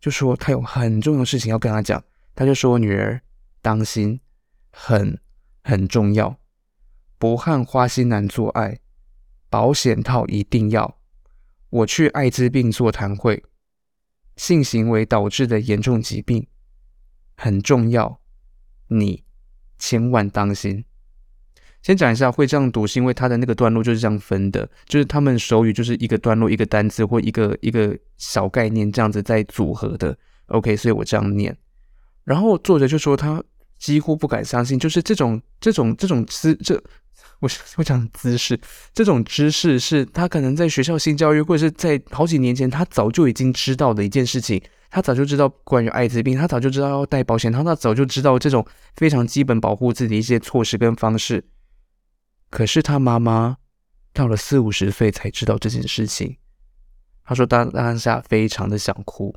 [0.00, 2.00] 就说他有很重要的事情要跟他讲。
[2.36, 3.20] 他就说：“女儿，
[3.60, 4.20] 当心，
[4.70, 5.18] 很
[5.64, 6.38] 很重要。”
[7.18, 8.78] 不和花心男做爱，
[9.50, 10.96] 保险套一定要。
[11.70, 13.42] 我去艾滋病座谈会，
[14.36, 16.46] 性行为导致的严重疾病
[17.36, 18.20] 很重要，
[18.86, 19.24] 你
[19.76, 20.84] 千万当心。
[21.82, 30.16] 先讲一下会这样读，是因为他的那个段落就是这样分的，就是他们手语就是一个段落一个单词或一个一个小概念这样子在组合的。
[30.46, 31.56] OK，所以我这样念。
[32.24, 33.42] 然后作者就说他
[33.78, 36.82] 几乎不敢相信，就是这种这种这种姿这。
[37.40, 38.58] 我我讲姿势，
[38.92, 44.60] 这种知识是他可能在学校性教育，或者是在好几年前他早就已经知道的一件事情。
[44.90, 48.66] 他早就知道关于艾滋病，他早就知道要戴保险他，他早就知道这种
[48.96, 51.44] 非常基本保护自己的一些措施跟方式。
[52.50, 53.56] 可是他妈妈
[54.12, 56.36] 到了四五十岁才知道这件事情。
[57.24, 59.34] 他说当当下非常的想哭。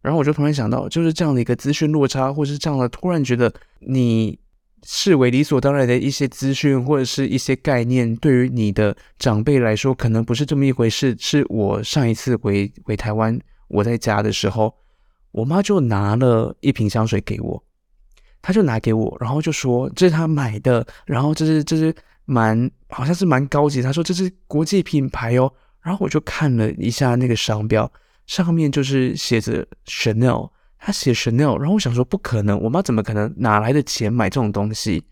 [0.00, 4.38] 然后我就突然想到，就是这样的一个资讯落差，或是这样的突然觉得你。
[4.82, 11.14] 视为理所当然的一些资讯或者是一些概念，对于你的长辈来说，可能不是这么一回事。
[11.18, 14.74] 是我上一次回回台湾，我在家的时候，
[15.32, 17.62] 我妈就拿了一瓶香水给我，
[18.40, 21.94] 她就拿给我，然后就说这是她买的，然后这是这是
[22.30, 25.52] 蛮好像是蛮高级，他说这是国际品牌哦。
[25.82, 27.90] 然后我就看了一下那个商标，
[28.26, 35.04] 上面就是写着 Chanel，他写 Chanel，然后我想说不可能，我妈怎么可能哪来的钱买这种东西？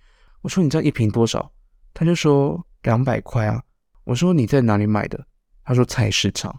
[0.42, 1.50] 我说你知道一瓶多少？
[1.92, 3.62] 他就说两百块啊。
[4.04, 5.26] 我说你在哪里买的？
[5.64, 6.54] 他说菜市场。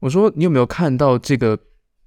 [0.00, 1.58] 我说你有没有看到这个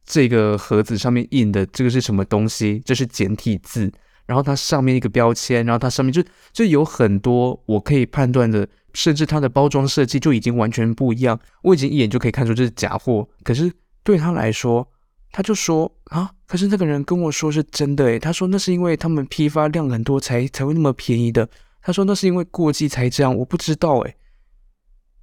[0.03, 2.81] 这个盒子上面印的这个是什么东西？
[2.85, 3.91] 这是简体字，
[4.28, 6.23] 然后它上面一个标签，然后它上面就
[6.53, 8.67] 就有很多我可以判断的。
[8.93, 13.30] 甚至它的包装设计就已经完全不一样，我已经一眼就可以看出这是假货。
[13.43, 13.71] 可是
[14.01, 14.89] 对他来说，
[15.32, 21.47] 他就说啊，可是那个人跟我说是真的诶，他说那是因为他们批发量很多才才会那么便宜的。
[21.80, 24.15] 他说那是因为过季才这样，我不知道诶。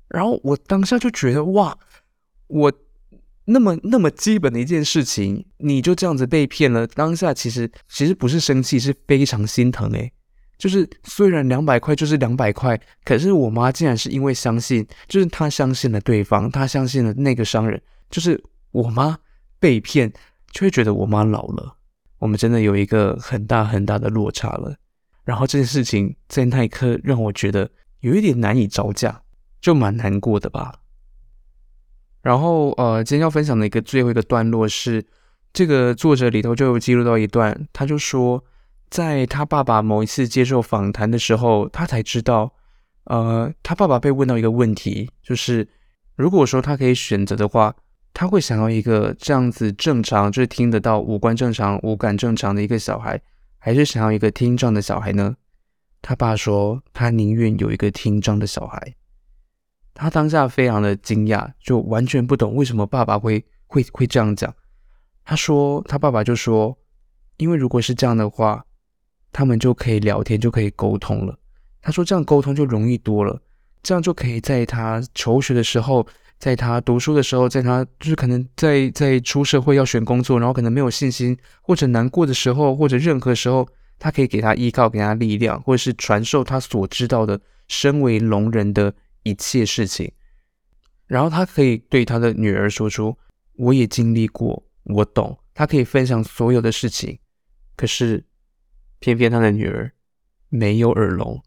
[0.06, 1.76] 然后我当下就觉得哇，
[2.46, 2.72] 我
[3.46, 6.86] 那么那么基本的一件事情，你就这样子被骗了。
[6.86, 10.12] 当下其实其实不是生气，是非常心疼诶。
[10.56, 19.18] 就是虽然两百块就是两百块，可是我妈竟然是因为相信，就是她相信了对方，她相信了那个商人，就是我妈
[19.58, 20.10] 被骗，
[20.52, 21.76] 就会觉得我妈老了。
[22.20, 24.74] 我们真的有一个很大很大的落差了。
[25.24, 27.68] 然后这件事情在那一刻让我觉得
[28.00, 29.20] 有一点难以招架，
[29.60, 30.72] 就蛮难过的吧。
[32.24, 35.04] 然后呃，今天要分享的一个最后一个段落是，
[35.52, 38.42] 这个作者里头就有记录到一段，他就说。
[38.90, 42.52] 在他爸爸某一次接受访谈的时候，他才知道，
[43.06, 45.66] 呃，他爸爸被问到一个问题，就是
[46.14, 47.74] 如果说他可以选择的话，
[48.12, 53.20] 他会想要一个这样子正常，就是听得到、五官正常、五感正常的一个小孩，
[53.58, 55.34] 还是想要一个听障的小孩呢？
[56.00, 58.94] 他爸说，他宁愿有一个听障的小孩。
[59.94, 64.52] 他当下非常的惊讶，就完全不懂为什么爸爸会会会这样讲。
[65.24, 66.76] 他说，他爸爸就说，
[67.38, 68.64] 因为如果是这样的话。
[69.36, 71.36] 他们就可以聊天，就可以沟通了。
[71.82, 73.42] 他说这样沟通就容易多了，
[73.82, 76.06] 这样就可以在他求学的时候，
[76.38, 83.66] 在他读书的时候，在他就是可能在在出社会要选工作，然后可能没有信心或者难过的时候，或者任何时候，
[83.98, 90.12] 他可以给他依靠，给他力量，或者是传授他所知道的身为聋人的一切事情。
[91.06, 93.18] 然后他可以对他的女儿说出
[93.58, 97.18] ：“我也经历过，我懂。”他可以分享所有的事情，
[97.76, 98.24] 可是。
[99.00, 99.92] 偏偏他的女儿
[100.48, 101.38] 没有耳聋，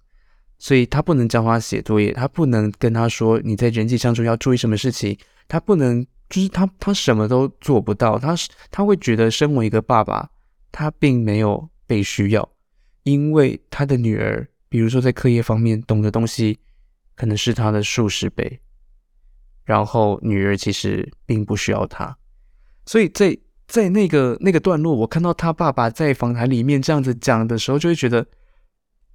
[0.59, 5.17] 所以他不能教他写作业，他不能跟他说你在人际相处要注意什么事情，
[5.47, 8.35] 他不能，就是他他什么都做不到，他
[8.69, 10.29] 他会觉得身为一个爸爸，
[10.71, 12.47] 他并没有被需要，
[13.01, 16.59] 因为他的女儿，比如说在课业方面懂的东西，
[17.17, 18.61] 可能是他的数十倍，
[19.65, 22.17] 然后女儿其实并不需要他，
[22.85, 23.37] 所以在。
[23.67, 28.25] 在那个那个段落，我看到他爸爸在访谈里面这样子讲的时候，就会觉得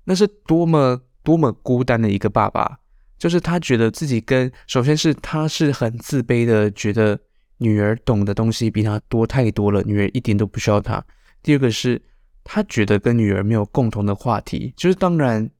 [0.04, 2.78] 那是多么多么孤单的一个爸爸。
[3.16, 7.18] 就是他觉得自己跟，首先是他是很自卑的，觉得
[7.56, 11.02] 女儿懂的东西比他多太多了，女儿一点都不需要他。
[11.42, 12.02] 第二个是
[12.44, 15.50] 他觉得跟女儿没有共同的话题，就是当然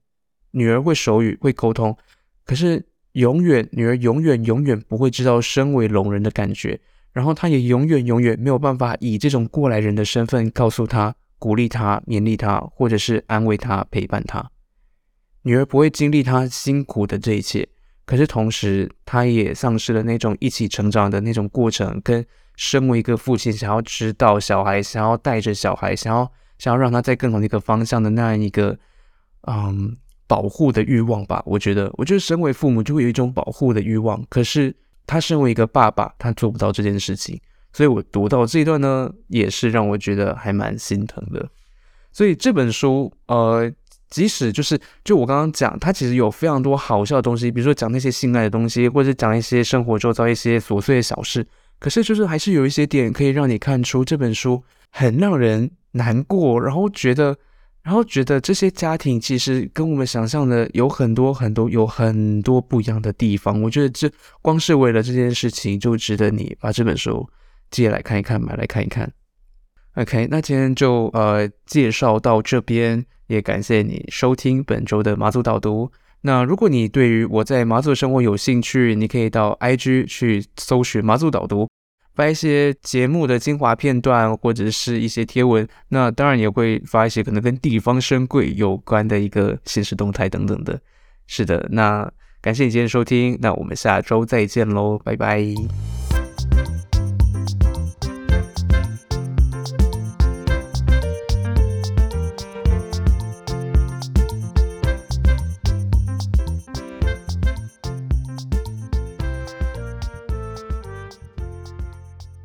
[0.51, 1.97] 女儿会手语会沟通，
[2.45, 6.80] 可是永远女儿永远永远不会知道身为聋人的感觉。
[7.12, 14.51] 然后她也永远永远没有办法以这种过来人的身份告诉她、鼓励她、勉励她，或者是安慰她、陪伴她。
[15.43, 17.68] 女儿不会经历她辛苦的这一切，
[18.07, 22.24] 可是同时她也丧失了那种一起成长的那种过程，跟
[22.57, 28.78] 身为一个父亲想要指导小孩、想要带着小孩、想要想要让他在更好的一个方向的那样一个
[29.49, 29.97] 嗯
[30.33, 31.43] 保护的欲望吧。
[31.45, 34.74] 我觉得，我觉得身为父母就会有一种保护的欲望，可是。
[35.05, 37.39] 他身为一个爸爸，他做不到这件事情，
[37.72, 41.47] 所以我读到这一段呢，也是让我觉得还蛮心疼的。
[42.12, 43.70] 所以这本书，呃，
[44.09, 51.45] 即使就是就我刚刚讲，它其实有非常多好笑的东西，比如说讲那些性爱的东西，或者讲一些生活周遭一些琐碎的小事，
[51.80, 57.37] 可是就是还是有一些点可以让你看出这本书很让人难过，然后觉得。
[57.83, 63.61] 然后觉得这些家庭其实跟我们想象的有很多很多有很多不一样的地方。
[63.61, 64.11] 我觉得这
[64.41, 67.28] 光是为了这件事情就值得你把这本书
[67.70, 69.12] 借来看一看，买来看一看。
[69.97, 75.91] OK，那今天就呃介绍到这边，也感谢你收听本周的马祖导读。
[76.22, 81.68] 那如果你对于我在马祖生活有兴趣，你可以到 IG 去搜寻马祖导读。
[82.14, 90.80] 发一些节目的精华片段，或者是一些贴文，那当然也会发一些可能跟地方深柜有关的一个限时动态等等的。
[91.26, 92.10] 是的，那
[92.40, 95.91] 感谢你今天收听，那我们下周再见喽，拜拜。